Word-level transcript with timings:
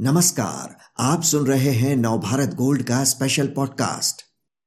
नमस्कार, 0.00 0.76
आप 1.00 1.20
सुन 1.20 1.46
रहे 1.46 1.70
हैं 1.70 1.96
नवभारत 1.96 2.48
गोल्ड 2.54 2.82
का 2.82 3.04
स्पेशल 3.04 3.46
पॉडकास्ट 3.46 4.20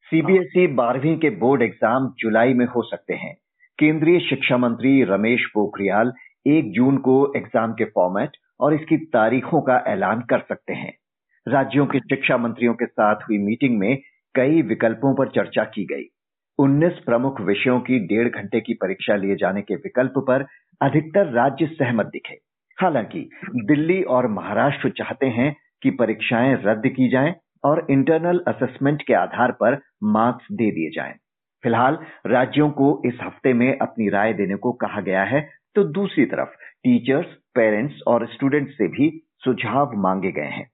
सीबीएसई 0.07 0.67
बारहवीं 0.67 1.17
के 1.17 1.29
बोर्ड 1.29 1.61
एग्ज़ाम 1.61 2.13
जुलाई 2.19 2.53
में 2.53 2.65
हो 2.65 2.81
सकते 2.83 3.13
हैं। 3.13 3.33
केंद्रीय 3.79 4.19
शिक्षा 4.19 4.57
मंत्री 4.57 5.03
रमेश 5.03 5.45
पोखरियाल 5.53 6.13
एक 6.47 6.71
जून 6.71 6.97
को 6.97 7.33
एग्ज़ाम 7.37 7.73
के 7.73 7.85
फॉर्मेट 7.85 8.37
और 8.59 8.73
इसकी 8.73 8.97
तारीखों 8.97 9.61
का 9.61 9.83
ऐलान 9.87 10.21
कर 10.21 10.39
सकते 10.39 10.73
हैं। 10.73 10.93
राज्यों 11.47 11.85
के 11.85 11.99
शिक्षा 11.99 12.37
मंत्रियों 12.37 12.73
के 12.73 12.85
साथ 12.85 13.15
हुई 13.15 13.37
मीटिंग 13.37 13.79
में 13.79 13.97
कई 14.35 14.61
विकल्पों 14.61 15.15
पर 15.15 15.29
चर्चा 15.29 15.63
की 15.63 15.85
गई। 15.85 16.09
19 16.59 16.99
प्रमुख 17.05 17.41
विषयों 17.41 17.79
की 17.79 17.99
डेढ़ 18.07 18.29
घंटे 18.29 18.61
की 18.61 18.73
परीक्षा 18.73 19.15
लिए 19.15 19.35
जाने 19.35 19.61
के 19.61 19.75
विकल्प 19.75 20.13
पर 20.17 20.47
अधिकतर 20.81 21.33
राज्य 21.33 21.65
सहमत 21.65 22.05
दिखे। 22.05 22.48
हालाँकि, 22.79 23.29
दिल्ली 23.65 24.01
और 24.03 24.27
महाराष्ट्र 24.27 24.89
चाहते 24.89 25.25
हैं 25.27 25.55
कि 25.83 25.89
परीक्षाएँ 25.91 26.55
रद्द 26.65 26.87
की 26.87 27.09
जाएँ 27.09 27.33
और 27.63 27.85
इंटरनल 27.89 28.43
असेसमेंट 28.47 29.01
के 29.01 29.13
आधार 29.13 29.51
पर 29.51 29.79
मार्क्स 30.03 30.45
दे 30.51 30.69
दिए 30.71 30.89
जाएँ। 30.89 31.13
फ़िलहाल, 31.63 31.97
राज्यों 32.27 32.69
को 32.71 33.01
इस 33.05 33.17
हफ़्ते 33.21 33.53
में 33.53 33.77
अपनी 33.77 34.09
राय 34.09 34.33
देने 34.33 34.55
को 34.55 34.71
कहा 34.71 35.01
गया 35.01 35.23
है 35.23 35.41
तो 35.75 35.83
दूसरी 35.83 36.25
तरफ़ 36.25 36.55
टीचर्स 36.83 37.33
पेरेंट्स 37.55 38.01
और 38.07 38.27
स्टूडेंट्स 38.27 38.73
से 38.73 38.87
भी 38.87 39.09
सुझाव 39.43 39.91
मांगे 39.95 40.31
गए 40.31 40.49
हैं 40.49 40.67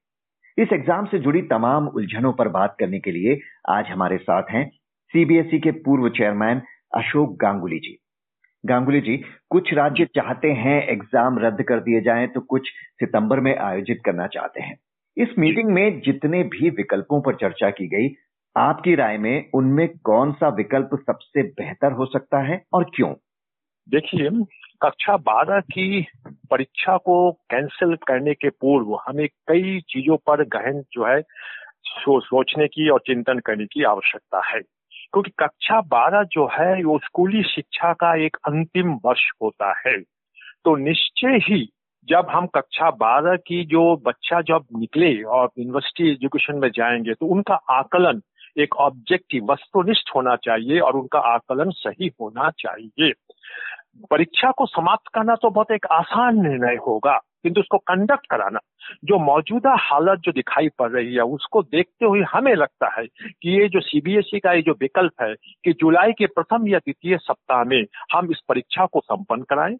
इस 0.58 0.73
एग्ज़ाम 0.73 1.06
से 1.06 1.20
जुड़ी 1.20 1.42
तमाम 1.42 1.88
उलझनों 1.88 2.34
पर 2.34 2.48
बात 2.48 2.76
करने 2.80 3.00
के 3.00 3.12
लिए 3.12 3.40
आज 3.70 3.90
हमारे 3.90 4.17
साथ 4.17 4.52
हैं 4.52 4.67
सीबीएसई 5.14 5.59
के 5.59 5.72
पूर्व 5.72 6.09
चेयरमैन 6.09 6.62
अशोक 6.95 7.36
गांगुली 7.42 7.80
जी 7.80 7.98
गांगुली 8.65 8.99
जी 9.01 9.15
कुछ 9.49 9.73
राज्य 9.73 10.05
चाहते 10.05 10.51
हैं 10.53 10.81
एग्ज़ाम 10.89 11.39
रद्द 11.39 11.61
कर 11.61 11.79
दिए 11.79 12.01
जाएँ 12.01 12.27
तो 12.27 12.41
कुछ 12.41 12.69
सितंबर 12.99 13.39
में 13.39 13.55
आयोजित 13.57 14.02
करना 14.05 14.27
चाहते 14.27 14.61
हैं। 14.61 14.77
इस 15.17 15.38
मीटिंग 15.39 15.69
में 15.69 15.99
जितने 16.02 16.44
भी 16.44 16.69
विकल्पों 16.69 17.22
पर 17.22 17.35
चर्चा 17.35 17.69
की 17.69 17.88
गई 17.88 18.09
आपकी 18.55 18.95
राय 18.95 19.17
में 19.17 19.49
उनमें 19.53 19.88
कौन 20.03 20.31
सा 20.31 20.49
विकल्प 20.49 20.89
सबसे 21.02 21.44
बेहतर 21.44 21.91
हो 21.91 22.05
सकता 22.05 22.41
है 22.47 22.61
और 22.73 22.89
क्यों? 22.95 23.13
देखिए 23.89 24.30
कक्षा 24.81 25.17
बारह 25.17 25.59
की 25.59 26.05
परीक्षा 26.52 26.97
को 26.97 27.31
कैंसिल 27.31 27.95
करने 28.07 28.33
के 28.33 28.50
पूर्व 28.50 28.95
हमें 29.07 29.27
कई 29.47 29.79
चीज़ों 29.89 30.17
पर 30.17 30.44
गहन 30.47 30.81
जो 30.91 31.05
है 31.05 31.22
सो, 31.22 32.19
सोचने 32.19 32.67
की 32.67 32.89
और 32.89 33.00
चिंतन 33.00 33.39
करने 33.39 33.66
की 33.66 33.83
आवश्यकता 33.83 34.41
है। 34.47 34.61
क्योंकि 35.16 35.31
कक्षा 35.39 35.81
बारह 35.81 36.23
जो 36.23 36.45
है, 36.47 36.83
वो 36.83 36.99
स्कूली 36.99 37.44
शिक्षा 37.44 37.94
का 37.94 38.16
एक 38.25 38.38
अंतिम 38.47 38.99
वर्ष 39.05 39.31
होता 39.41 39.81
है। 39.88 39.99
तो 40.66 40.75
निश्चय 40.75 41.27
ही 41.27 41.69
जब 42.09 42.27
हम 42.30 42.47
कक्षा 42.47 42.89
बारह 42.89 43.35
की 43.35 43.66
जो 43.66 43.97
बच्चा 43.97 44.41
जब 44.41 44.66
निकले 44.77 45.22
और 45.23 45.49
यूनिवर्सिटी 45.59 46.11
एजुकेशन 46.11 46.55
में 46.55 46.69
जाएँगे 46.69 47.13
तो 47.13 47.25
उनका 47.25 47.55
आकलन 47.55 48.22
एक 48.57 48.75
ऑब्जेक्टिव 48.75 49.52
वस्तुनिष्ठ 49.52 50.16
होना 50.16 50.35
चाहिए 50.35 50.80
और 50.80 50.94
उनका 50.94 51.19
आकलन 51.19 51.69
सही 51.69 52.11
होना 52.22 52.50
चाहिए। 52.50 53.13
परीक्षा 54.11 54.52
को 54.52 54.66
समाप्त 54.66 55.07
करना 55.13 55.35
तो 55.35 55.50
बहुत 55.50 55.72
एक 55.72 55.85
आसान 55.85 56.35
निर्णय 56.35 56.75
होगा। 56.75 57.19
किंतु 57.45 57.61
उसको 57.61 57.77
कंडक्ट 57.77 58.27
कराना। 58.29 58.59
जो 59.03 59.19
मौजूदा 59.19 59.75
हालत 59.79 60.19
जो 60.19 60.31
दिखाई 60.31 60.69
पड़ 60.79 60.89
रही 60.91 61.13
है, 61.13 61.21
उसको 61.21 61.61
देखते 61.61 62.05
हुए 62.05 62.21
हमें 62.21 62.53
लगता 62.55 62.93
है 62.99 63.05
कि 63.05 63.61
ये 63.61 63.67
जो 63.69 63.79
सीबीएसई 63.79 64.39
का 64.39 64.53
ये 64.53 64.61
जो 64.61 64.71
विकल्प 64.71 65.21
है 65.21 65.33
कि 65.66 65.73
जुलाई 65.73 66.11
के 66.11 66.25
प्रथम 66.25 66.67
या 66.67 66.79
द्वितीय 66.79 67.17
सप्ताह 67.17 67.63
में 67.63 67.83
हम 68.13 68.31
इस 68.31 68.41
परीक्षा 68.49 68.85
को 68.85 68.99
संपन्न 68.99 69.41
कराएँ, 69.41 69.77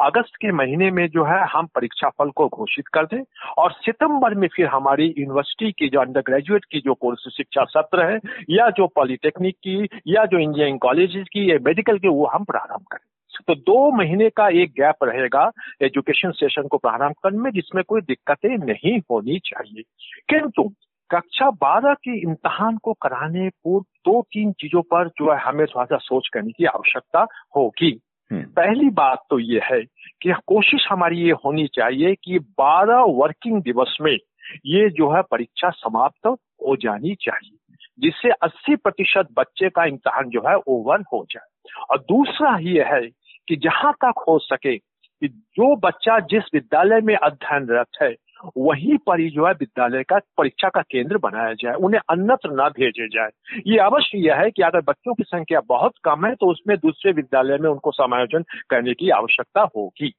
अगस्त 0.00 0.36
के 0.36 0.52
महीने 0.52 0.90
में 0.90 1.08
जो 1.08 1.24
है 1.24 1.40
हम 1.46 1.66
परीक्षा 1.66 2.08
फल 2.08 2.30
को 2.30 2.46
घोषित 2.48 2.88
कर 2.88 3.04
दें, 3.04 3.22
और 3.58 3.72
सितंबर 3.72 4.34
में 4.34 4.48
फिर 4.48 4.66
हमारी 4.66 5.14
यूनिवर्सिटी 5.18 5.72
की 5.72 5.88
जो 5.88 6.00
अंडर 6.00 6.20
ग्रेजुएट 6.20 6.64
की 6.64 6.80
जो 6.80 6.94
कोर्स 6.94 7.34
शिक्षा 7.36 7.64
सत्र 7.64 8.10
है, 8.12 8.18
या 8.50 8.70
जो 8.70 8.86
पॉलिटेक्निक 8.86 9.54
की, 9.54 9.88
या 10.06 10.24
जो 10.24 10.38
इंजीनियरिंग 10.38 10.78
कॉलेज 10.78 11.24
की, 11.32 11.50
या 11.52 11.58
मेडिकल 11.62 11.98
की, 11.98 12.08
वो 12.08 12.26
हम 12.26 12.44
प्रारंभ 12.44 12.84
करें। 12.92 13.17
तो 13.46 13.54
दो 13.54 13.90
महीने 13.90 14.30
का 14.30 14.48
एक 14.48 14.70
गैप 14.70 14.94
रहेगा 15.02 15.50
एजुकेशन 15.82 16.30
सेशन 16.30 16.62
को 16.62 16.78
प्रारंभ 16.78 17.14
करने 17.22 17.38
में 17.38 17.50
जिसमें 17.50 17.84
कोई 17.84 18.00
दिक्कतें 18.00 18.56
नहीं 18.56 18.98
होनी 18.98 19.38
चाहिए। 19.38 19.82
किंतु 20.28 20.74
कक्षा 21.10 21.50
बारह 21.50 21.94
के 21.94 22.18
इम्तहान 22.18 22.76
को 22.76 22.92
कराने 22.92 23.48
पूर्व 23.48 23.84
दो 23.84 24.22
तीन 24.22 24.52
चीज़ों 24.52 24.82
पर 24.82 25.08
जो 25.08 25.32
है 25.32 25.40
हमें 25.40 25.66
थोड़ा 25.66 25.84
सा 25.84 25.96
सोच 25.96 26.28
करने 26.34 26.50
की 26.50 26.64
आवश्यकता 26.64 27.26
होगी। 27.56 28.00
हम्म। 28.32 28.42
पहली 28.42 28.90
बात 28.90 29.22
तो 29.30 29.38
ये 29.38 29.60
है 29.64 29.82
कि 30.22 30.34
कोशिश 30.46 30.86
हमारी 30.90 31.16
ये 31.16 31.32
होनी 31.32 31.66
चाहिए 31.66 32.14
कि 32.14 32.38
12 32.38 33.04
वर्किंग 33.08 33.62
दिवस 33.62 33.98
में 34.00 34.18
ये 34.66 34.90
जो 34.90 35.16
है 35.16 35.22
परीक्षा 35.30 35.70
समाप्त 35.70 36.26
हो 36.66 36.76
जानी 36.76 37.14
चाहिए 37.14 37.74
जिससे 37.98 38.30
80 38.30 38.76
प्रतिशत 38.76 39.28
बच्चे 39.36 39.68
का 39.68 39.84
इम्तहान 39.84 40.28
जो 40.28 40.40
है 40.40 40.56
ओवर 40.66 41.00
हो 41.00 41.26
जाए। 41.30 41.70
और 41.90 41.98
दूसरा 41.98 42.58
ये 42.60 42.82
है 42.82 43.08
कि 43.48 43.56
जहाँ 43.56 43.92
तक 43.92 44.24
हो 44.28 44.38
सके 44.38 44.76
कि 44.76 45.28
जो 45.28 45.76
बच्चा 45.76 46.18
जिस 46.20 46.44
विद्यालय 46.54 47.00
में 47.00 47.16
अध्ययनरत 47.16 47.86
है, 48.02 48.14
वहीं 48.58 48.96
पर 48.98 49.20
ही 49.20 49.30
जो 49.30 49.46
है 49.46 49.52
विद्यालय 49.52 50.02
का 50.02 50.18
परीक्षा 50.18 50.68
का 50.68 50.82
केंद्र 50.82 51.18
बनाया 51.18 51.52
जाए, 51.52 51.74
उन्हें 51.74 52.00
अन्यत्र 52.10 52.50
न 52.52 52.68
भेजे 52.68 53.08
जाए। 53.08 53.28
ये 53.66 53.78
अवश्य 53.78 54.18
यह 54.18 54.34
है 54.34 54.50
कि 54.50 54.62
अगर 54.62 54.80
बच्चों 54.80 55.14
की 55.14 55.22
संख्या 55.22 55.60
बहुत 55.60 55.92
कम 56.04 56.26
है 56.26 56.34
तो 56.34 56.50
उसमें 56.50 56.76
दूसरे 56.76 57.12
विद्यालय 57.12 57.58
में 57.58 57.70
उनको 57.70 57.90
समायोजन 57.90 58.44
करने 58.70 58.94
की 58.94 59.10
आवश्यकता 59.10 59.68
होगी। 59.76 60.10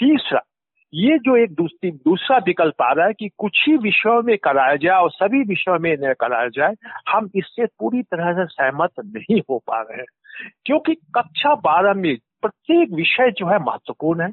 तीसरा, 0.00 0.40
ये 0.94 1.18
जो 1.18 1.36
एक 1.36 1.54
दूसरी, 1.54 1.90
दूसरा 1.90 2.38
विकल्प 2.38 2.82
आ 2.82 2.92
रहा 2.92 3.06
है 3.06 3.12
कि 3.12 3.28
कुछ 3.38 3.64
ही 3.68 3.76
विषयों 3.76 4.22
में 4.22 4.38
कराया 4.38 4.76
जाए 4.76 5.00
और 5.00 5.10
सभी 5.10 5.42
विषयों 5.42 5.78
में 5.78 5.96
न 6.00 6.14
कराया 6.20 6.48
जाए, 6.48 6.74
हम 7.08 7.30
इससे 7.34 7.66
पूरी 7.66 8.02
तरह 8.02 8.32
से 8.32 8.44
सहमत 8.44 8.90
नहीं 9.00 9.40
हो 9.50 9.58
पा 9.58 9.80
रहे 9.80 9.96
हैं। 9.96 10.48
क्योंकि 10.64 10.94
कक्षा 10.94 11.54
बारह 11.54 11.94
में 11.94 12.16
प्रत्येक 12.42 12.92
विषय 12.92 13.30
जो 13.30 13.46
है 13.46 13.58
महत्वपूर्ण 13.58 14.22
है। 14.22 14.32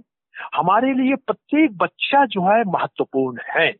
हमारे 0.55 0.93
लिए 0.93 1.15
प्रत्येक 1.15 1.77
बच्चा 1.77 2.25
जो 2.25 2.41
है 2.41 2.63
महत्वपूर्ण 2.67 3.37
है। 3.55 3.73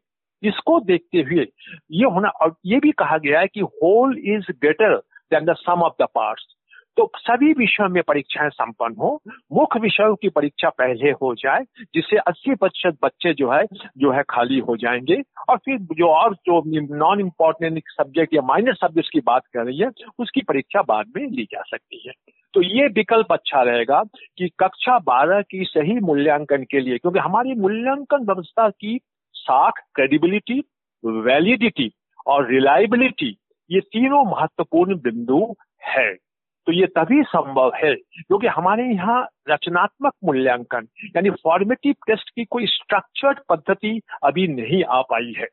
इसको 0.43 0.79
देखते 0.79 1.17
हुए 1.17 1.45
ये 1.91 2.05
होना, 2.05 2.29
और 2.29 2.55
ये 2.65 2.79
भी 2.79 2.91
कहा 2.91 3.17
गया 3.17 3.39
है 3.39 3.47
कि 3.47 3.59
whole 3.59 4.17
is 4.17 4.51
greater 4.51 4.95
than 5.31 5.45
the 5.45 5.53
sum 5.53 5.81
of 5.81 6.03
the 6.03 6.07
parts 6.15 6.53
तो 6.97 7.11
सभी 7.17 7.53
विषयों 7.53 7.87
में 7.89 8.03
परीक्षाएँ 8.03 8.49
संपन्न 8.49 8.95
हो, 8.95 9.21
मुख्य 9.27 9.79
विषयों 9.79 10.15
की 10.15 10.29
परीक्षा 10.29 10.69
पहले 10.69 11.11
हो 11.11 11.33
जाए, 11.35 11.63
जिससे 11.93 12.17
80 12.17 12.55
प्रतिशत 12.55 12.97
बच्चे 13.03 13.33
जो 13.33 13.51
है 13.51 13.63
जो 13.97 14.11
है 14.11 14.23
खाली 14.29 14.59
हो 14.59 14.77
जाएँगे। 14.77 15.21
और 15.49 15.57
फिर 15.57 15.77
जो 15.77 16.07
और 16.07 16.33
जो 16.33 16.63
नॉन 16.97 17.19
इम्पोर्टेंट 17.19 17.83
सब्जेक्ट 17.87 18.33
या 18.33 18.41
माइनर 18.41 18.73
सब्जेक्ट 18.73 19.09
की 19.13 19.19
बात 19.19 19.41
कर 19.53 19.65
रही 19.65 19.79
है, 19.79 19.89
उसकी 20.19 20.41
परीक्षा 20.41 20.81
बाद 20.81 21.05
में 21.17 21.27
ली 21.27 21.43
जा 21.43 21.61
सकती 21.61 22.03
है। 22.07 22.13
तो 22.57 22.61
ये 22.63 22.87
विकल्प 22.87 23.31
अच्छा 23.31 23.61
रहेगा 23.61 24.01
कि 24.37 24.47
कक्षा 24.59 24.97
बारह 24.99 25.41
की 25.41 25.63
सही 25.63 25.93
मूल्यांकन 25.99 26.63
के 26.63 26.79
लिए, 26.79 26.97
क्योंकि 26.97 27.19
हमारी 27.19 27.53
मूल्यांकन 27.53 28.25
व्यवस्था 28.25 28.67
की 28.69 28.97
साख 29.35 29.81
क्रेडिबिलिटी 29.95 30.59
वैलिडिटी 31.03 31.89
और 32.27 32.49
रिलायबिलिटी 32.51 33.29
ये 33.69 33.79
तीनों 33.79 34.23
महत्वपूर्ण 34.25 34.95
बिंदु 34.95 35.43
है। 35.85 36.13
तो 36.13 36.71
ये 36.71 36.85
तभी 36.87 37.21
संभव 37.23 37.71
है, 37.75 37.93
क्योंकि 37.95 38.47
हमारे 38.47 38.83
यहाँ 38.85 39.21
रचनात्मक 39.49 40.13
मूल्यांकन, 40.23 40.87
यानी 41.15 41.29
फॉर्मेटिव 41.43 41.93
टेस्ट 42.07 42.29
की 42.29 42.45
कोई 42.45 42.65
स्ट्रक्चर्ड 42.65 43.39
पद्धति 43.49 43.99
अभी 44.23 44.47
नहीं 44.47 44.83
आ 44.83 45.01
पाई 45.01 45.33
है। 45.37 45.47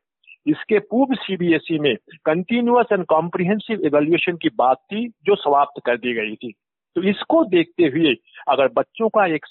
इसके 0.47 0.78
पूर्व 0.78 1.14
सीबीएसई 1.14 1.78
में 1.78 1.94
कंटिन्यूस 2.25 2.87
एंड 2.93 3.04
कॉम्प्रिहेंसिव 3.04 3.87
एवेल्युएशन 3.87 4.37
की 4.37 4.48
बात 4.56 4.76
थी, 4.76 5.09
जो 5.09 5.34
समाप्त 5.37 5.81
कर 5.87 5.97
दी 5.97 6.14
गई 6.14 6.34
थी। 6.34 6.54
तो 6.97 7.03
इसको 7.05 7.44
देखते 7.47 7.84
हुए 7.94 8.15
अगर 8.49 8.69
बच्चों 8.77 9.09
का 9.09 9.27
एक 9.34 9.46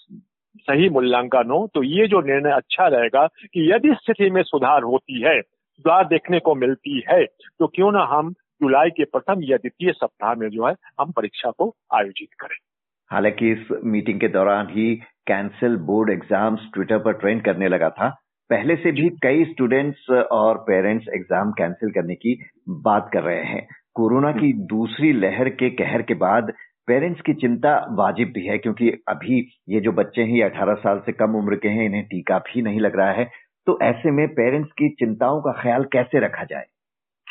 सही 0.59 0.89
मूल्यांकन 0.89 1.51
हो 1.51 1.67
तो 1.73 1.83
ये 1.83 2.07
जो 2.07 2.21
निर्णय 2.23 2.51
अच्छा 2.51 2.87
रहेगा 2.89 3.25
कि 3.27 3.71
यदि 3.71 3.93
स्थिति 3.93 4.29
में 4.31 4.41
सुधार 4.43 4.83
होती 4.83 5.21
है, 5.21 5.39
सुधार 5.41 6.05
देखने 6.07 6.39
को 6.39 6.55
मिलती 6.55 7.03
है 7.09 7.23
तो 7.25 7.67
क्यों 7.67 7.91
ना 7.91 8.03
हम 8.11 8.31
जुलाई 8.61 8.89
के 8.89 9.03
प्रथम 9.05 9.43
या 9.43 9.57
द्वितीय 9.57 9.91
सप्ताह 9.91 10.33
में 10.35 10.47
जो 10.49 10.67
है, 10.67 10.73
हम 11.01 11.11
परीक्षा 11.11 11.51
को 11.51 11.73
आयोजित 11.93 12.29
करें। 12.39 12.57
हालाँकि 13.11 13.51
इस 13.51 13.67
मीटिंग 13.85 14.19
के 14.19 14.27
दौरान 14.29 14.67
ही 14.69 14.95
कैंसिल 15.27 15.75
बोर्ड 15.87 16.09
एग्ज़ाम्स 16.09 16.67
ट्विटर 16.73 16.97
पर 16.99 17.13
ट्रेंड 17.13 17.43
करने 17.45 17.67
लगा 17.67 17.89
था। 17.91 18.09
पहले 18.49 18.75
से 18.75 18.91
भी 18.91 19.09
कई 19.23 19.43
स्टूडेंट्स 19.45 20.09
और 20.31 20.57
पेरेंट्स 20.63 21.07
एग्ज़ाम 21.15 21.51
कैंसिल 21.57 21.91
करने 21.91 22.15
की 22.15 22.37
बात 22.81 23.09
कर 23.13 23.23
रहे 23.23 23.43
हैं। 23.43 23.67
कोरोना 23.95 24.31
की 24.31 24.51
दूसरी 24.67 25.11
लहर 25.13 25.49
के 25.51 25.69
कहर 25.71 26.01
के 26.01 26.13
बाद 26.19 26.51
पेरेंट्स 26.87 27.21
की 27.21 27.33
चिंता 27.33 27.85
वाजिब 27.89 28.27
भी 28.27 28.45
है, 28.45 28.57
क्योंकि 28.57 28.89
अभी 29.07 29.47
ये 29.69 29.79
जो 29.79 29.91
बच्चे 29.91 30.21
हैं, 30.21 30.35
ये 30.35 30.43
18 30.43 30.73
साल 30.73 30.99
से 30.99 31.11
कम 31.11 31.35
उम्र 31.35 31.55
के 31.55 31.67
हैं, 31.67 31.85
इन्हें 31.85 32.03
टीका 32.03 32.37
भी 32.37 32.61
नहीं 32.61 32.79
लग 32.79 32.95
रहा 32.95 33.11
है। 33.11 33.29
तो 33.67 33.79
ऐसे 33.81 34.11
में 34.11 34.27
पेरेंट्स 34.27 34.71
की 34.71 34.89
चिंताओं 34.89 35.41
का 35.41 35.61
ख्याल 35.61 35.83
कैसे 35.83 36.19
रखा 36.19 36.43
जाए? 36.43 36.65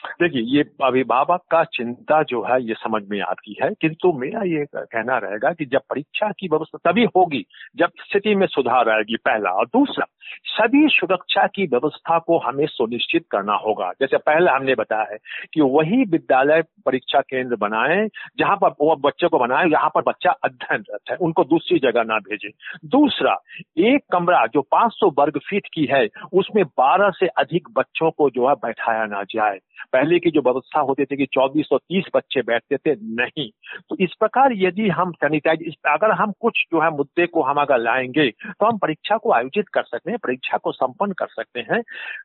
देखिए, 0.07 0.43
ये 0.43 0.65
अभिभावक 0.85 1.41
का 1.51 1.65
चिंता 1.65 2.23
जो 2.23 2.43
है, 2.43 2.63
ये 2.63 2.75
समझ 2.75 3.03
में 3.11 3.21
आती 3.21 3.57
है, 3.63 3.71
किंतु 3.81 4.13
मेरा 4.13 4.43
ये 4.43 4.67
कहना 4.77 5.19
रहेगा 5.19 5.53
कि 5.53 5.65
जब 5.65 5.81
परीक्षा 5.91 6.31
की 6.31 6.49
व्यवस्था 6.49 6.93
तभी 6.93 7.05
होगी, 7.05 7.47
जब 7.77 7.87
स्थिति 7.87 8.35
में 8.35 8.47
सुधार 8.47 8.89
आएगी, 8.89 9.17
पहला। 9.17 9.51
और 9.51 9.67
दूसरा, 9.67 10.07
सभी 10.45 10.89
सुरक्षा 10.89 11.47
की 11.47 11.67
व्यवस्था 11.67 12.19
को 12.19 12.39
हमें 12.39 12.67
सुनिश्चित 12.67 13.25
करना 13.31 13.55
होगा। 13.55 13.93
जैसे 14.01 14.17
पहले 14.17 14.51
हमने 14.51 14.75
बताया 14.75 15.07
है 15.13 15.19
कि 15.55 15.61
वही 15.61 16.05
विद्यालय 16.05 16.63
परीक्षा 16.87 17.21
केंद्र 17.21 17.57
बनाए, 17.57 18.09
जहाँ 18.39 18.57
पर 18.57 18.69
वो 18.69 18.97
बच्चे 18.97 19.29
को 19.29 19.39
बनाए, 19.39 19.71
जहाँ 19.71 19.91
पर 19.95 20.03
बच्चा 20.03 20.31
अध्ययनरत 20.31 21.01
है, 21.11 21.17
उनको 21.17 21.45
दूसरी 21.45 21.79
जगह 21.79 22.03
ना 22.03 22.19
भेजे। 22.19 22.51
दूसरा, 22.85 23.43
एक 23.79 24.01
कमरा 24.13 24.47
जो 24.47 24.63
500 24.63 25.15
वर्ग 25.19 25.39
फीट 25.39 25.67
की 25.75 25.85
है, 25.85 26.09
उसमें 26.33 26.65
12 26.65 27.11
से 27.11 27.27
अधिक 27.27 27.69
बच्चों 27.73 28.11
को 28.11 28.31
जो 28.31 28.49
है 28.49 28.55
बैठाया 28.55 29.07
ना 29.07 29.23
जाए। 29.23 29.59
पहले 29.93 30.19
की 30.19 30.31
जो 30.31 30.41
व्यवस्था 30.41 30.81
होती 30.81 31.05
थी 31.05 31.17
कि 31.17 31.27
24 31.35 31.73
और 31.73 31.79
30 31.91 32.05
बच्चे 32.15 32.41
बैठते 32.43 32.77
थे, 32.77 32.95
नहीं। 33.15 33.49
तो 33.91 33.97
इस 34.01 34.15
प्रकार 34.21 34.53
यदि 34.55 34.89
हम 34.89 35.13
सैनिटाइज 35.13 35.75
अगर 35.89 36.11
हम 36.13 36.33
कुछ 36.41 36.65
जो 36.73 36.81
है 36.81 36.91
मुद्दे 36.91 37.27
को 37.27 37.43
हम 37.43 37.61
अगर 37.61 37.79
लाएँगे 37.79 38.29
तो 38.31 38.67
हम 38.67 38.79
परीक्षा 38.79 39.17
को 39.17 39.33
आयोजित 39.33 39.69
कर 39.69 39.83
सकते 39.83 40.11
हैं, 40.11 40.19
परीक्षा 40.19 40.57
को 40.57 40.73
संपन्न 40.73 41.13
कर 41.13 41.27
सकते 41.27 41.61
हैं। 41.61 41.81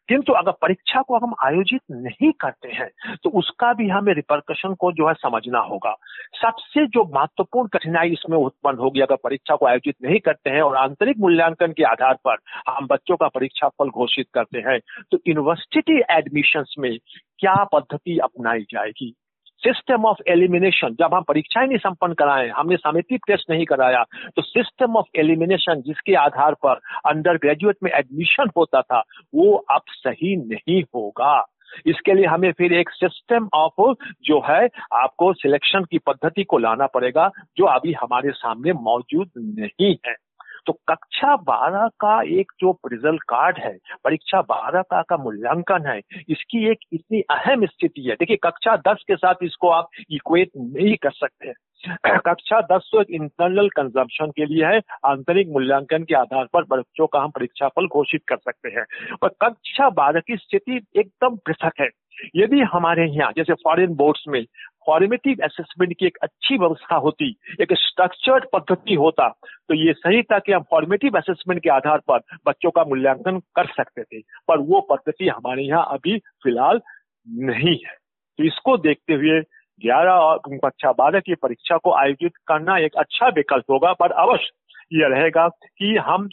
किंतु 0.10 0.34
अगर 0.34 0.52
परीक्षा 0.62 1.02
को 1.02 1.18
हम 1.18 1.34
आयोजित 1.44 1.82
नहीं 1.92 2.32
करते 2.32 2.70
हैं 2.70 2.90
तो 3.24 3.30
उसका 3.30 3.74
भी 3.74 3.88
हमें 3.90 4.14
रिपर्कशन 4.14 4.74
को 4.74 4.92
जो 4.92 5.08
है 5.08 5.14
समझना 5.14 5.60
होगा। 5.60 5.96
सबसे 6.42 6.86
जो 6.88 7.04
महत्वपूर्ण 7.16 7.68
कठिनाई 7.68 8.10
इसमें 8.10 8.38
उत्पन्न 8.38 8.78
होगी, 8.78 9.02
अगर 9.02 9.16
परीक्षा 9.16 9.56
को 9.56 9.66
आयोजित 9.66 9.96
नहीं 10.04 10.20
करते 10.20 10.50
हैं 10.50 10.62
और 10.62 10.76
आंतरिक 10.76 11.18
मूल्यांकन 11.20 11.72
के 11.72 11.84
आधार 11.84 12.18
पर 12.28 12.38
हम 12.70 12.88
बच्चों 12.88 13.16
का 13.16 13.28
परीक्षा 13.28 13.68
फल 13.68 13.90
घोषित 13.90 14.28
करते 14.34 14.60
हैं 14.60 14.80
तो 15.12 15.18
यूनिवर्सिटी 15.28 16.02
एडमिशन 16.12 16.64
में 16.80 16.98
क्या 17.40 17.64
पद्धति 17.64 18.18
अपनाई 18.18 18.62
जाएगी? 18.72 19.14
सिस्टम 19.60 20.06
ऑफ़ 20.06 20.18
एलिमिनेशन 20.28 20.96
जब 21.00 21.14
हम 21.14 21.24
परीक्षाएँ 21.24 21.68
नहीं 21.68 21.78
संपन्न 21.78 22.14
कराए, 22.14 22.48
हमने 22.50 22.78
समिति 22.78 23.18
टेस्ट 23.18 23.50
नहीं 23.50 23.66
कराया 23.66 24.04
तो 24.36 24.42
सिस्टम 24.42 24.96
ऑफ़ 24.96 25.20
एलिमिनेशन 25.20 25.82
जिसके 25.82 26.14
आधार 26.16 26.54
पर 26.54 26.80
अंडर 27.06 27.38
ग्रेजुएट 27.38 27.78
में 27.84 27.92
एडमिशन 27.92 28.50
होता 28.58 28.82
था, 28.82 29.00
वो 29.36 29.54
अब 29.72 29.82
सही 29.90 30.36
नहीं 30.36 30.82
होगा। 30.96 31.46
इसके 31.88 32.14
लिए 32.14 32.26
हमें 32.26 32.52
फिर 32.52 32.74
एक 32.74 32.90
सिस्टम 32.90 33.50
ऑफ़ 33.54 33.94
जो 34.24 34.40
है, 34.50 34.68
आपको 34.94 35.34
सिलेक्शन 35.34 35.84
की 35.84 35.98
पद्धति 35.98 36.44
को 36.44 36.58
लाना 36.58 36.88
पड़ेगा, 36.88 37.30
जो 37.58 37.66
अभी 37.66 37.94
हमारे 37.94 38.32
सामने 38.32 38.74
मौजूद 38.74 39.30
नहीं 39.38 39.96
है। 40.08 40.27
तो 40.68 40.74
कक्षा 40.74 41.36
बारह 41.36 41.88
का 41.88 42.22
एक 42.22 42.52
जो 42.60 42.80
रिज़ल्ट 42.92 43.22
कार्ड 43.22 43.58
है, 43.58 43.78
परीक्षा 44.04 44.42
बारह 44.42 44.82
का 44.82 45.02
का 45.02 45.18
मूल्यांकन 45.18 45.86
है, 45.88 46.02
इसकी 46.30 46.72
एक 46.72 46.78
इतनी 46.94 47.22
अहम 47.22 47.66
स्थिति 47.66 48.02
है। 48.02 48.16
देखिए, 48.16 48.38
कक्षा 48.38 48.76
दस 48.76 49.04
के 49.08 49.16
साथ 49.16 49.36
इसको 49.44 49.70
आप 49.70 49.90
इक्वेट 50.12 50.50
नहीं 50.58 50.96
कर 50.96 51.12
सकते। 51.12 51.54
कक्षा 52.08 52.62
दस 52.62 52.90
तो 52.92 53.02
एक 53.02 53.08
इंटरनल 53.10 53.70
कंजम्पशन 53.70 54.32
के 54.32 54.46
लिए 54.46 54.66
है, 54.66 54.82
आंतरिक 55.06 55.48
मूल्यांकन 55.50 56.04
के 56.04 56.16
आधार 56.16 56.46
पर 56.54 56.64
बच्चों 56.64 57.08
का 57.08 57.20
हम 57.20 57.30
परीक्षा 57.30 57.68
फल 57.68 57.88
घोषित 57.88 58.22
कर 58.28 58.38
सकते 58.38 58.70
हैं। 58.70 59.16
पर 59.22 59.28
कक्षा 59.28 59.90
बारह 59.90 60.20
की 60.20 60.38
स्थिति 60.38 60.82
एकदम 60.96 61.36
पृथक 61.36 61.72
है। 61.80 61.90
यदि 62.36 62.60
हमारे 62.74 63.06
यहाँ, 63.08 63.32
जैसे 63.38 63.54
फॉरेन 63.56 63.94
बोर्ड्स 63.96 64.24
में 64.28 64.44
फॉर्मेटिव 64.88 65.44
असेसमेंट 65.44 65.94
की 66.00 66.06
एक 66.06 66.18
अच्छी 66.24 66.58
व्यवस्था 66.58 66.96
होती, 66.96 67.30
एक 67.62 67.74
स्ट्रक्चर्ड 67.74 68.46
पद्धति 68.54 68.94
होता 68.96 69.28
तो 69.30 69.74
ये 69.76 69.94
सही 69.94 70.22
था 70.24 70.40
कि 70.40 70.52
हम 70.52 70.64
फॉर्मेटिव 70.72 71.18
असेसमेंट 71.18 71.62
के 71.64 71.70
आधार 71.70 72.02
पर 72.08 72.20
बच्चों 72.48 72.72
का 72.72 72.84
मूल्यांकन 72.84 73.40
कर 73.56 73.68
सकते 73.68 74.04
थे। 74.04 74.22
पर 74.48 74.60
वो 74.62 74.82
पद्धति 74.92 75.28
हमारे 75.28 75.64
यहाँ 75.64 75.86
अभी 75.92 76.18
फ़िलहाल 76.44 76.82
नहीं 77.28 77.78
है। 77.86 77.96
तो 78.40 78.44
इसको 78.44 78.78
देखते 78.78 79.14
हुए 79.14 79.40
ग्यारह 79.82 80.12
और 80.12 80.40
कक्षा 80.56 80.92
बारह 80.92 81.20
की 81.20 81.36
परीक्षा 81.36 81.78
को 81.78 81.92
आयोजित 81.94 82.38
करना 82.48 82.78
एक 82.78 82.96
अच्छा 82.98 83.28
विकल्प 83.28 83.72
होगा, 83.72 83.94
पर 83.94 84.12
अवश्य 84.14 84.52
यह 84.94 85.08
रहेगा 85.10 85.48
कि 85.50 85.96
हम 86.00 86.28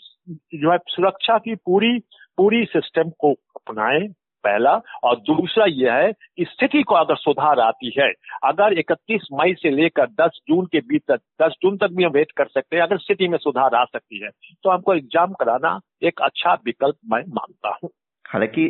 जो 0.54 0.70
है 0.72 0.78
सुरक्षा 0.88 1.38
की 1.38 1.54
पूरी 1.56 1.98
पूरी 2.38 2.64
सिस्टम 2.66 3.10
को 3.18 3.32
अपनाएँ। 3.32 4.08
पहला 4.44 4.74
और 5.04 5.16
दूसरा 5.26 5.64
यह 5.68 5.94
है 5.94 6.12
कि 6.12 6.44
स्थिति 6.44 6.82
को 6.82 6.94
अगर 6.94 7.16
सुधार 7.16 7.60
आती 7.60 7.92
है 7.98 8.10
अगर 8.44 8.74
31 8.80 9.26
मई 9.32 9.54
से 9.54 9.70
लेकर 9.70 10.06
10 10.20 10.38
जून 10.48 10.66
के 10.66 10.80
बीच 10.88 11.02
तक 11.10 11.20
10 11.42 11.58
जून 11.62 11.76
तक 11.76 11.96
भी 11.96 12.04
हम 12.04 12.12
वेट 12.12 12.32
कर 12.36 12.46
सकते 12.46 12.76
हैं 12.76 12.82
अगर 12.82 12.98
स्थिति 12.98 13.28
में 13.28 13.38
सुधार 13.38 13.74
आ 13.74 13.84
सकती 13.84 14.22
है 14.24 14.30
तो 14.64 14.70
हमको 14.70 14.94
एग्ज़ाम 14.94 15.32
कराना 15.40 15.78
एक 16.02 16.20
अच्छा 16.22 16.54
विकल्प 16.66 16.96
मैं 17.12 17.22
मानता 17.28 17.78
हूँ। 17.82 17.90
हालाँकि 18.24 18.62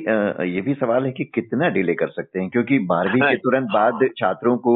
ये 0.54 0.60
भी 0.60 0.74
सवाल 0.74 1.04
है 1.04 1.10
कि 1.12 1.24
कितना 1.24 1.68
डिले 1.68 1.94
कर 1.94 2.08
सकते 2.08 2.40
हैं 2.40 2.48
क्योंकि 2.50 2.78
बारहवीं 2.86 3.20
के 3.20 3.36
तुरंत 3.36 3.68
बाद 3.74 4.08
छात्रों 4.18 4.56
को 4.56 4.74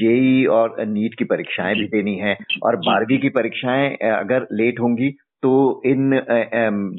जेई 0.00 0.44
और 0.46 0.74
नीट 0.86 1.14
की 1.14 1.24
परीक्षाएँ 1.24 1.74
भी 1.74 1.86
देनी 1.86 2.14
है 2.16 2.36
और 2.64 2.76
बारहवीं 2.76 3.18
की 3.18 3.28
परीक्षाएँ 3.28 3.88
अगर 4.10 4.46
लेट 4.52 4.80
होंगी 4.80 5.10
तो 5.42 5.52
इन 5.86 6.20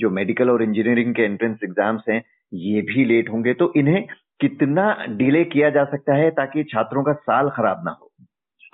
जो 0.01 0.09
मेडिकल 0.09 0.49
और 0.49 0.63
इंजीनियरिंग 0.63 1.13
के 1.15 1.21
एंट्रेंस 1.21 1.59
एग्ज़ाम्स 1.63 2.03
हैं 2.09 2.21
ये 2.53 2.81
भी 2.83 3.05
लेट 3.05 3.29
होंगे। 3.29 3.53
तो 3.53 3.73
इन्हें 3.77 4.05
कितना 4.41 4.94
डिले 5.09 5.44
किया 5.45 5.69
जा 5.69 5.83
सकता 5.85 6.15
है 6.15 6.29
ताकि 6.31 6.63
छात्रों 6.63 7.03
का 7.03 7.13
साल 7.13 7.49
खराब 7.49 7.81
ना 7.85 7.91
हो? 7.91 8.11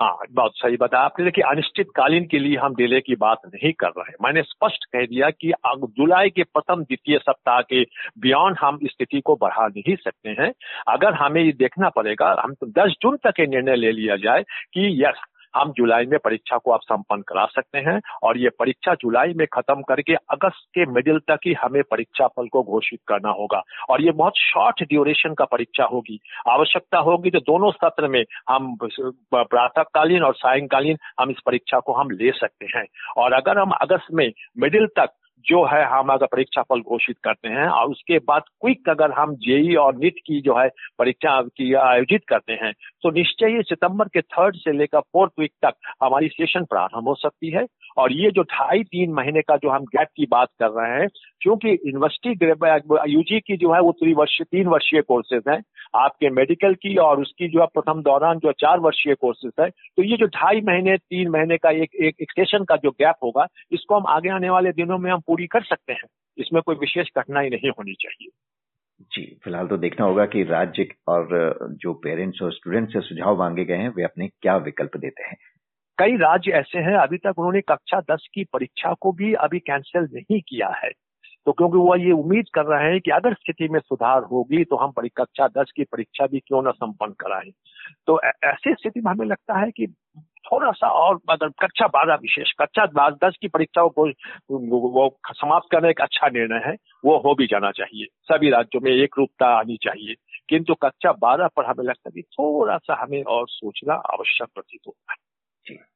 हाँ 0.00 0.16
बहुत 0.32 0.52
सही 0.54 0.76
बताया 0.76 1.04
आपने। 1.04 1.24
देखिए, 1.24 1.44
अनिश्चितकालीन 1.44 2.24
के 2.26 2.38
लिए 2.38 2.56
हम 2.56 2.74
डिले 2.74 3.00
की 3.00 3.16
बात 3.16 3.40
नहीं 3.46 3.72
कर 3.72 3.88
रहे 3.88 4.12
मैंने 4.22 4.42
स्पष्ट 4.42 4.84
कह 4.84 5.04
दिया 5.06 5.28
कि 5.30 5.52
जुलाई 5.66 6.30
के 6.30 6.42
प्रथम 6.44 6.82
द्वितीय 6.82 7.18
सप्ताह 7.18 7.60
के 7.62 7.82
बियॉन्ड 8.18 8.56
हम 8.60 8.78
स्थिति 8.84 9.20
को 9.20 9.36
बढ़ा 9.36 9.66
नहीं 9.68 9.94
सकते 9.96 10.30
हैं। 10.30 10.52
अगर 10.88 11.14
हमें 11.14 11.42
ये 11.42 11.52
देखना 11.52 11.88
पड़ेगा, 11.88 12.36
हम 12.40 12.54
तो 12.54 12.66
10 12.78 12.96
जून 13.02 13.16
तक 13.16 13.40
ये 13.40 13.46
निर्णय 13.46 13.76
ले 13.76 13.92
लिया 13.92 14.16
जाए 14.16 14.42
कि 14.74 15.04
यस 15.04 15.22
हम 15.56 15.72
जुलाई 15.72 16.06
में 16.06 16.18
परीक्षा 16.24 16.58
को 16.58 16.70
आप 16.70 16.80
संपन्न 16.82 17.22
करा 17.22 17.44
सकते 17.46 17.78
हैं 17.78 18.00
और 18.22 18.38
ये 18.38 18.48
परीक्षा 18.58 18.94
जुलाई 18.94 19.32
में 19.36 19.46
खत्म 19.52 19.82
करके 19.82 20.14
अगस्त 20.14 20.66
के 20.74 20.86
मिडिल 20.86 21.18
तक 21.18 21.46
ही 21.46 21.52
हमें 21.52 21.82
परीक्षा 21.90 22.26
फल 22.26 22.48
को 22.48 22.62
घोषित 22.62 23.00
करना 23.08 23.30
होगा। 23.30 23.62
और 23.90 24.02
ये 24.02 24.10
बहुत 24.12 24.36
शॉर्ट 24.36 24.82
ड्यूरेशन 24.82 25.34
का 25.34 25.44
परीक्षा 25.44 25.84
होगी। 25.84 26.18
आवश्यकता 26.48 26.98
होगी 26.98 27.30
तो 27.30 27.40
दोनों 27.40 27.70
सत्र 27.72 28.08
में 28.08 28.22
हम 28.48 28.76
प्रातःकालीन 29.34 30.22
और 30.22 30.34
सायंकालीन 30.34 30.96
हम 31.20 31.30
इस 31.30 31.36
परीक्षा 31.46 31.80
को 31.80 31.92
हम 31.92 32.10
ले 32.10 32.30
सकते 32.30 32.66
हैं। 32.76 32.84
और 33.16 33.32
अगर 33.32 33.58
हम 33.58 33.70
अगस्त 33.70 34.06
में 34.12 34.30
मिडिल 34.58 34.86
तक 34.86 35.10
जो 35.46 35.64
है 35.64 35.84
हम 35.84 36.08
अगर 36.08 36.26
परीक्षा 36.26 36.62
फल 36.62 36.80
घोषित 36.80 37.16
करते 37.24 37.48
हैं 37.48 37.66
और 37.68 37.90
उसके 37.90 38.18
बाद 38.18 38.42
क्विक 38.60 38.88
अगर 38.88 39.12
हम 39.12 39.34
जेई 39.36 39.74
और 39.74 39.96
नीट 39.96 40.18
की 40.26 40.40
जो 40.40 40.58
है 40.58 40.68
परीक्षा 40.98 41.40
की 41.42 41.72
आयोजित 41.74 42.22
करते 42.28 42.52
हैं 42.52 42.72
तो 43.02 43.10
निश्चय 43.10 43.46
ही 43.46 43.62
सितंबर 43.62 44.08
के 44.08 44.20
थर्ड 44.20 44.56
से 44.56 44.72
लेकर 44.72 45.00
फोर्थ 45.00 45.32
वीक 45.40 45.50
तक 45.64 45.74
हमारी 46.02 46.28
सेशन 46.28 46.64
प्रारंभ 46.64 47.08
हो 47.08 47.14
सकती 47.14 47.50
है। 47.50 47.66
और 47.98 48.12
ये 48.12 48.30
जो 48.30 48.42
ढाई 48.42 48.82
तीन 48.82 49.12
महीने 49.12 49.40
का 49.40 49.56
जो 49.56 49.70
हम 49.70 49.84
गैप 49.84 50.08
की 50.16 50.26
बात 50.30 50.48
कर 50.62 50.70
रहे 50.70 51.00
हैं 51.00 51.08
क्योंकि 51.40 51.68
यूनिवर्सिटी 51.68 52.30
यूजी 53.12 53.40
की 53.40 53.56
जो 53.56 53.72
है 53.72 53.80
वो 53.80 53.92
त्रिवर्ष 53.92 54.40
तीन 54.42 54.66
वर्षीय 54.66 55.00
कोर्सेज 55.02 55.42
हैं 55.48 55.62
आपके 55.96 56.30
मेडिकल 56.30 56.74
की 56.74 56.96
और 56.96 57.20
उसकी 57.20 57.48
जो 57.48 57.60
है 57.60 57.66
प्रथम 57.74 58.02
दौरान 58.02 58.38
जो 58.38 58.52
चार 58.52 58.78
वर्षीय 58.78 59.14
कोर्सेज 59.14 59.52
है 59.60 59.68
तो 59.70 60.02
ये 60.02 60.16
जो 60.16 60.26
ढाई 60.26 60.60
महीने 60.60 60.96
तीन 60.96 61.28
महीने 61.28 61.56
का 61.56 61.70
एक 61.70 61.94
एक, 61.94 62.14
एक 62.20 62.32
सेशन 62.32 62.64
का 62.64 62.76
जो 62.76 62.90
गैप 62.90 63.14
होगा 63.24 63.46
इसको 63.72 63.94
हम 63.94 64.06
आगे 64.06 64.28
आने 64.28 64.50
वाले 64.50 64.72
दिनों 64.72 64.98
में 64.98 65.10
हम 65.12 65.20
पूरी 65.34 65.46
कर 65.46 65.62
सकते 65.62 65.92
हैं। 65.92 66.06
इसमें 66.38 66.62
कोई 66.62 66.76
विशेष 66.76 67.08
कठिनाई 67.18 67.48
नहीं 67.48 67.70
होनी 67.70 67.94
चाहिए। 67.94 68.28
जी 69.12 69.22
फ़िलहाल 69.44 69.66
तो 69.66 69.76
देखना 69.76 70.06
होगा 70.06 70.26
कि 70.26 70.42
राज्य 70.42 70.86
और 71.08 71.28
जो 71.72 71.94
पेरेंट्स 71.94 72.42
और 72.42 72.52
स्टूडेंट्स 72.52 72.92
से 72.92 73.00
सुझाव 73.00 73.38
मांगे 73.38 73.64
गए 73.64 73.76
हैं 73.76 73.88
वे 73.88 74.02
अपने 74.02 74.28
क्या 74.28 74.56
विकल्प 74.56 74.96
देते 74.96 75.22
हैं। 75.22 75.36
कई 75.98 76.16
राज्य 76.16 76.52
ऐसे 76.52 76.78
हैं 76.78 76.96
अभी 76.96 77.18
तक 77.18 77.38
उन्होंने 77.38 77.60
कक्षा 77.60 78.00
दस 78.00 78.28
की 78.34 78.44
परीक्षा 78.44 78.94
को 78.94 79.12
भी 79.12 79.32
अभी 79.34 79.58
कैंसिल 79.58 80.02
नहीं 80.14 80.40
किया 80.40 80.68
है। 80.68 80.90
तो 81.46 81.52
क्योंकि 81.52 81.78
वो 81.78 81.96
ये 81.96 82.12
उम्मीद 82.12 82.44
कर 82.54 82.64
रहे 82.64 82.90
हैं 82.90 83.00
कि 83.00 83.10
अगर 83.10 83.34
स्थिति 83.34 83.68
में 83.68 83.80
सुधार 83.80 84.22
होगी 84.22 84.64
तो 84.64 84.76
हम 84.76 84.92
कक्षा 85.16 85.48
दस 85.48 85.72
की 85.76 85.84
परीक्षा 85.84 86.26
भी 86.26 86.40
क्यों 86.40 86.62
ना 86.62 86.70
संपन्न 86.70 87.12
कराएँ। 87.12 87.52
तो 88.06 88.20
ऐसी 88.22 88.74
स्थिति 88.74 89.00
में 89.00 89.12
हमें 89.12 89.26
लगता 89.26 89.58
है 89.58 89.70
कि 89.70 89.86
थोड़ा 90.18 90.70
सा 90.72 90.88
और 90.88 91.20
अगर 91.30 91.48
कक्षा 91.48 91.86
बारह 91.86 92.14
विशेष, 92.14 92.52
कक्षा 92.58 93.10
दस 93.10 93.36
की 93.40 93.48
परीक्षाओं 93.48 93.88
को 93.88 94.08
वो 94.50 95.18
समाप्त 95.28 95.68
करने 95.72 95.90
एक 95.90 96.00
अच्छा 96.00 96.26
निर्णय 96.26 96.62
है, 96.66 96.76
वो 97.04 97.18
हो 97.18 97.34
भी 97.34 97.46
जाना 97.46 97.70
चाहिए। 97.70 98.06
सभी 98.22 98.50
राज्यों 98.50 98.80
में 98.80 98.90
एक 98.90 99.14
रूपता 99.18 99.46
आनी 99.46 99.76
चाहिए। 99.76 100.14
किंतु 100.48 100.74
कक्षा 100.74 101.12
बारह 101.12 101.46
पर 101.46 101.64
हमें 101.64 101.84
लगता 101.84 102.08
है 102.08 102.12
कि 102.12 102.22
थोड़ा 102.22 102.78
सा 102.78 103.02
हमें 103.02 103.22
और 103.22 103.48
सोचना 103.48 103.94
आवश्यक 103.94 104.48
प्रतीत 104.54 104.80
होता 104.86 105.12
है। 105.12 105.18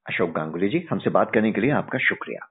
अशोक 0.06 0.30
गांगुली 0.30 0.68
जी, 0.68 0.86
हमसे 0.90 1.10
बात 1.10 1.32
करने 1.34 1.52
के 1.52 1.60
लिए 1.60 1.70
आपका 1.70 1.98
शुक्रिया। 1.98 2.48